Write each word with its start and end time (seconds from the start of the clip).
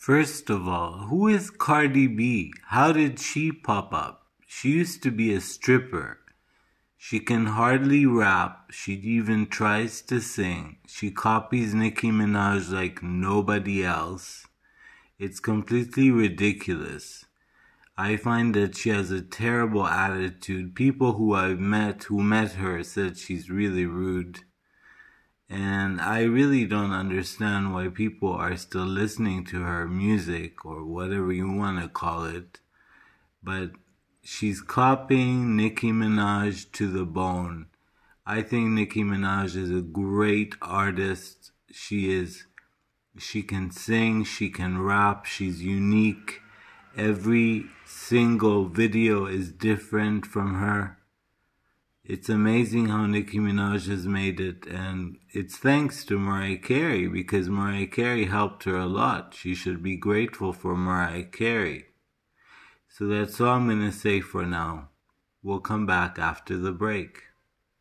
First 0.00 0.48
of 0.48 0.66
all, 0.66 1.08
who 1.10 1.28
is 1.28 1.50
Cardi 1.50 2.06
B? 2.06 2.54
How 2.68 2.90
did 2.90 3.20
she 3.20 3.52
pop 3.52 3.92
up? 3.92 4.28
She 4.46 4.70
used 4.70 5.02
to 5.02 5.10
be 5.10 5.34
a 5.34 5.42
stripper. 5.42 6.20
She 6.96 7.20
can 7.20 7.44
hardly 7.44 8.06
rap. 8.06 8.70
She 8.72 8.94
even 8.94 9.46
tries 9.46 10.00
to 10.08 10.22
sing. 10.22 10.78
She 10.86 11.10
copies 11.10 11.74
Nicki 11.74 12.10
Minaj 12.10 12.72
like 12.72 13.02
nobody 13.02 13.84
else. 13.84 14.46
It's 15.18 15.38
completely 15.38 16.10
ridiculous. 16.10 17.26
I 17.98 18.16
find 18.16 18.54
that 18.54 18.78
she 18.78 18.88
has 18.88 19.10
a 19.10 19.20
terrible 19.20 19.86
attitude. 19.86 20.74
People 20.74 21.12
who 21.12 21.34
I've 21.34 21.60
met 21.60 22.04
who 22.04 22.22
met 22.22 22.52
her 22.52 22.82
said 22.84 23.18
she's 23.18 23.50
really 23.50 23.84
rude. 23.84 24.44
And 25.50 26.00
I 26.00 26.22
really 26.22 26.64
don't 26.64 26.92
understand 26.92 27.74
why 27.74 27.88
people 27.88 28.32
are 28.32 28.56
still 28.56 28.86
listening 28.86 29.44
to 29.46 29.62
her 29.62 29.88
music 29.88 30.64
or 30.64 30.84
whatever 30.84 31.32
you 31.32 31.50
want 31.50 31.82
to 31.82 31.88
call 31.88 32.24
it. 32.24 32.60
But 33.42 33.72
she's 34.22 34.60
copying 34.60 35.56
Nicki 35.56 35.90
Minaj 35.90 36.70
to 36.72 36.88
the 36.88 37.04
bone. 37.04 37.66
I 38.24 38.42
think 38.42 38.70
Nicki 38.70 39.02
Minaj 39.02 39.56
is 39.56 39.72
a 39.72 39.82
great 39.82 40.54
artist. 40.62 41.50
She 41.72 42.12
is 42.12 42.46
she 43.18 43.42
can 43.42 43.72
sing, 43.72 44.22
she 44.22 44.50
can 44.50 44.80
rap, 44.80 45.24
she's 45.26 45.62
unique. 45.62 46.40
Every 46.96 47.66
single 47.84 48.66
video 48.66 49.26
is 49.26 49.50
different 49.50 50.26
from 50.26 50.54
her. 50.54 50.99
It's 52.12 52.28
amazing 52.28 52.86
how 52.86 53.06
Nicki 53.06 53.38
Minaj 53.38 53.86
has 53.86 54.04
made 54.04 54.40
it, 54.40 54.66
and 54.66 55.18
it's 55.32 55.56
thanks 55.56 56.04
to 56.06 56.18
Mariah 56.18 56.58
Carey 56.58 57.06
because 57.06 57.48
Mariah 57.48 57.86
Carey 57.86 58.24
helped 58.24 58.64
her 58.64 58.74
a 58.74 58.86
lot. 58.86 59.32
She 59.32 59.54
should 59.54 59.80
be 59.80 59.94
grateful 59.96 60.52
for 60.52 60.76
Mariah 60.76 61.22
Carey. 61.22 61.84
So 62.88 63.06
that's 63.06 63.40
all 63.40 63.54
I'm 63.54 63.68
going 63.68 63.88
to 63.88 63.96
say 63.96 64.20
for 64.20 64.44
now. 64.44 64.88
We'll 65.40 65.60
come 65.60 65.86
back 65.86 66.18
after 66.18 66.56
the 66.56 66.72
break. 66.72 67.29